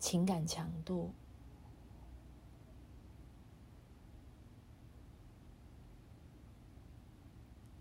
[0.00, 1.12] 情感强度，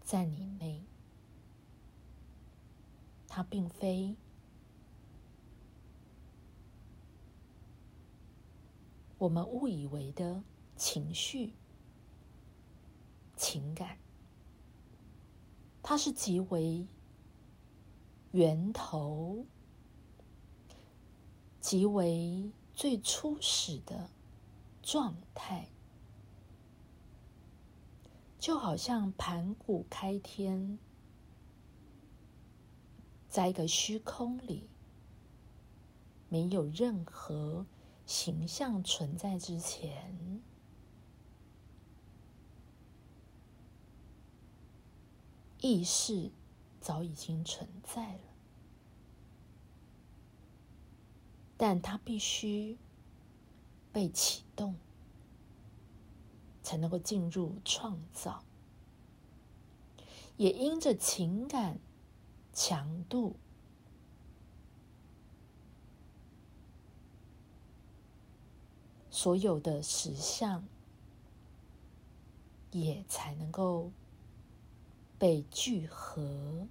[0.01, 0.83] 在你内，
[3.27, 4.17] 它并非
[9.17, 10.43] 我们误以为的
[10.75, 11.53] 情绪、
[13.37, 13.97] 情感，
[15.81, 16.85] 它是极为
[18.31, 19.45] 源头。
[21.69, 24.09] 即为最初始的
[24.81, 25.69] 状态，
[28.39, 30.79] 就好像盘古开天，
[33.29, 34.67] 在一个虚空里，
[36.27, 37.67] 没有任何
[38.07, 40.41] 形象存在之前，
[45.61, 46.31] 意识
[46.81, 48.28] 早已经存在了。
[51.61, 52.77] 但它必须
[53.91, 54.77] 被启动，
[56.63, 58.45] 才能够进入创造。
[60.37, 61.77] 也因着情感
[62.53, 63.35] 强度，
[69.09, 70.63] 所有的实相
[72.71, 73.91] 也才能够
[75.17, 76.69] 被聚合。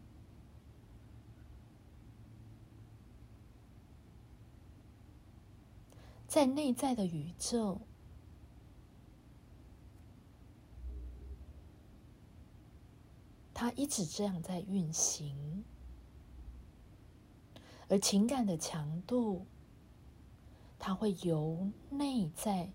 [6.28, 7.80] 在内在的宇宙，
[13.54, 15.64] 它一直这样在运行，
[17.88, 19.46] 而情感的强度，
[20.78, 22.70] 它会由内在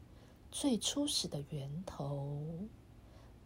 [0.51, 2.67] 最初始的源头，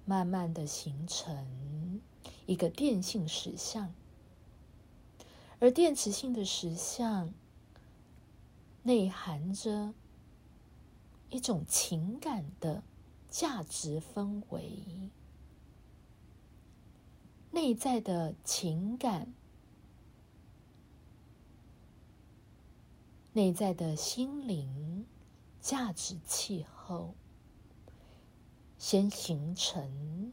[0.05, 1.99] 慢慢的形成
[2.45, 3.93] 一个电性实相，
[5.59, 7.33] 而电磁性的实相。
[8.87, 9.93] 内含着
[11.29, 12.81] 一种情感的
[13.27, 15.09] 价值氛围，
[17.51, 19.33] 内在的情感，
[23.33, 25.05] 内在的心灵
[25.59, 27.13] 价值气候，
[28.77, 30.31] 先形成，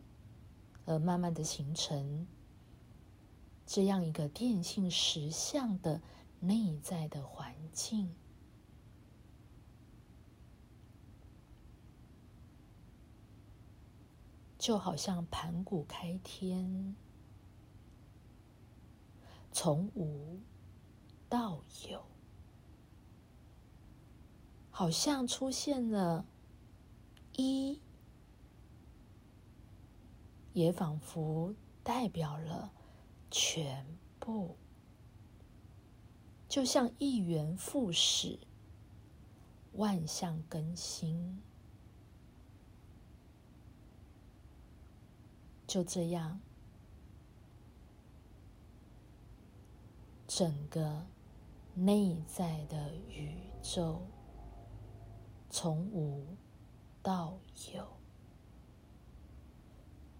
[0.86, 2.28] 而慢慢的形成
[3.66, 6.00] 这样一个电性实相的
[6.38, 8.14] 内在的环境。
[14.64, 16.96] 就好像盘古开天，
[19.52, 20.40] 从无
[21.28, 22.02] 到有，
[24.70, 26.24] 好像出现了
[27.36, 27.78] 一，
[30.54, 32.72] 也仿佛代表了
[33.30, 33.86] 全
[34.18, 34.56] 部，
[36.48, 38.38] 就像一元复始，
[39.72, 41.42] 万象更新。
[45.74, 46.38] 就这样，
[50.28, 51.04] 整个
[51.74, 54.00] 内在的宇宙
[55.50, 56.24] 从无
[57.02, 57.40] 到
[57.74, 57.88] 有，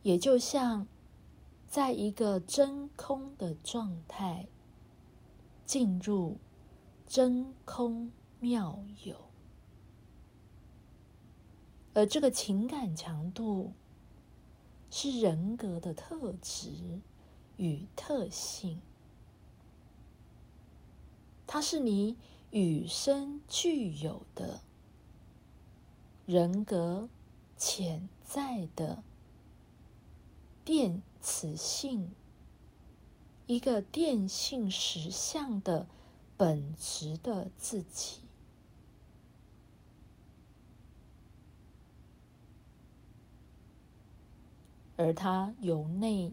[0.03, 0.89] 也就像
[1.69, 4.49] 在一个真空的状态
[5.65, 6.39] 进入
[7.07, 8.11] 真空
[8.41, 9.31] 妙有，
[11.95, 13.73] 而这个情感强度。
[14.97, 16.71] 是人格的特质
[17.57, 18.81] 与特性，
[21.49, 22.17] 它是你
[22.53, 24.61] 与生俱有的
[26.27, 27.09] 人格
[27.59, 29.03] 潜在的
[30.65, 32.13] 电磁性，
[33.49, 35.89] 一个电性实相的
[36.37, 38.21] 本质的自己。
[44.97, 46.33] 而它由内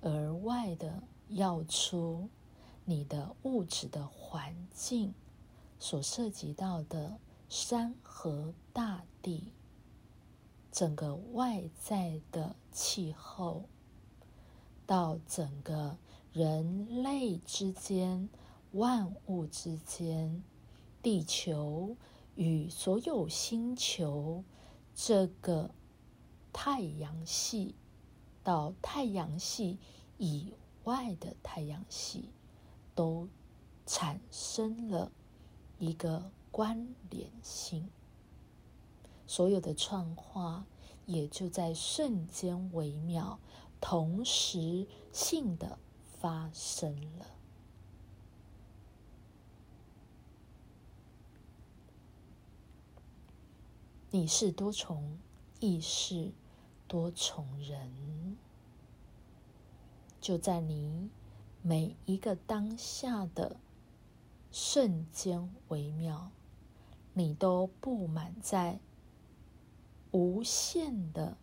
[0.00, 2.28] 而外的要出
[2.84, 5.14] 你的物质的环境
[5.78, 7.18] 所涉及到的
[7.48, 9.52] 山河大地，
[10.72, 13.64] 整个外在的气候，
[14.86, 15.96] 到整个
[16.32, 18.28] 人类之间、
[18.72, 20.42] 万物之间、
[21.02, 21.96] 地球
[22.34, 24.42] 与所有星球
[24.94, 25.70] 这个
[26.52, 27.76] 太阳系。
[28.44, 29.78] 到太阳系
[30.18, 30.52] 以
[30.84, 32.30] 外的太阳系，
[32.94, 33.28] 都
[33.86, 35.12] 产生了
[35.78, 37.88] 一个关联性，
[39.26, 40.66] 所有的创化
[41.06, 43.38] 也就在瞬间微妙、
[43.80, 45.78] 同时性的
[46.20, 47.26] 发生了。
[54.10, 55.18] 你是多重
[55.58, 56.32] 意识、
[56.92, 58.36] 多重人，
[60.20, 61.08] 就在你
[61.62, 63.56] 每一个当下的
[64.50, 66.30] 瞬间微妙，
[67.14, 68.78] 你都布满在
[70.10, 71.38] 无限的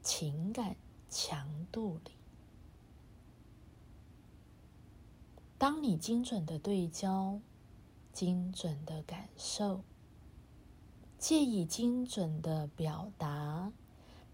[0.00, 0.76] 情感
[1.10, 2.12] 强度里。
[5.58, 7.40] 当你精准的对焦，
[8.12, 9.82] 精准的感受。
[11.18, 13.72] 借以精准的表达，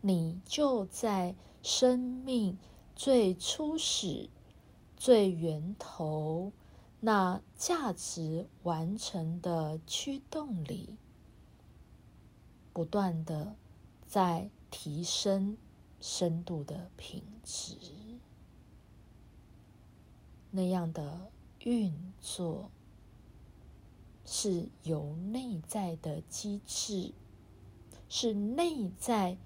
[0.02, 2.58] 你就在生命
[2.94, 4.28] 最初始、
[4.96, 6.52] 最源头
[7.00, 10.96] 那价值完成的驱动里，
[12.72, 13.56] 不断的
[14.06, 15.56] 在提升
[16.00, 17.76] 深度的品质，
[20.50, 22.70] 那样的运作。
[24.24, 27.12] 是由内在的机制，
[28.08, 29.36] 是内在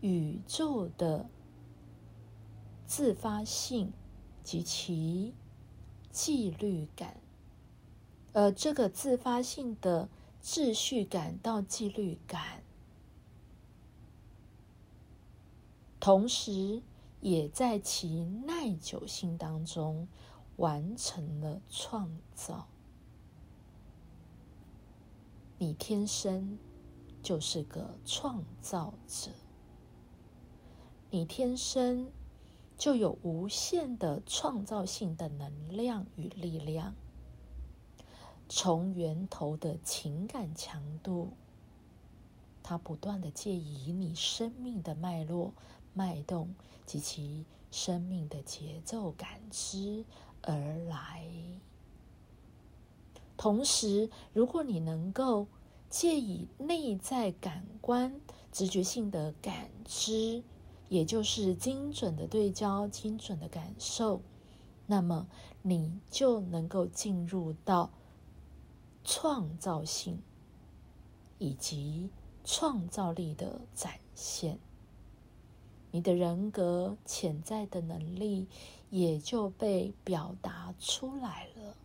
[0.00, 1.28] 宇宙的
[2.86, 3.92] 自发性
[4.44, 5.34] 及其
[6.10, 7.20] 纪律感，
[8.32, 10.08] 而这个自发性的
[10.42, 12.62] 秩序感到纪律感，
[15.98, 16.82] 同时
[17.20, 20.06] 也在其耐久性当中
[20.56, 22.68] 完成了创造。
[25.58, 26.58] 你天生
[27.22, 29.30] 就是个创造者，
[31.10, 32.10] 你天生
[32.76, 36.94] 就有无限的创造性的能量与力量，
[38.48, 41.32] 从源头的情感强度，
[42.62, 45.54] 它不断的借以你生命的脉络、
[45.94, 46.54] 脉动
[46.84, 50.04] 及其生命的节奏感知
[50.42, 50.54] 而
[50.88, 51.24] 来。
[53.36, 55.46] 同时，如果你能够
[55.88, 58.20] 借以内在感官
[58.50, 60.42] 直觉性的感知，
[60.88, 64.22] 也就是精准的对焦、精准的感受，
[64.86, 65.26] 那么
[65.62, 67.90] 你就能够进入到
[69.04, 70.22] 创造性
[71.38, 72.10] 以及
[72.44, 74.58] 创造力的展现。
[75.90, 78.46] 你的人格潜在的能力
[78.90, 81.76] 也就被表达出来了。